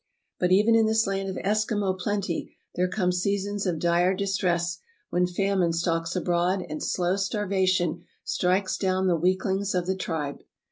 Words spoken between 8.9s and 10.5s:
the weaklings of the tribe.